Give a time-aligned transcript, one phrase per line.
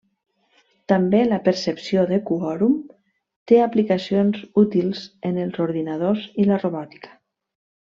[0.91, 2.73] També la percepció de quòrum
[3.51, 7.15] té aplicacions útils en els ordinadors i la robòtica.